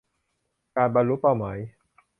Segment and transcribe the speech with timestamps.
[0.75, 1.57] การบรรลุเป้าหมาย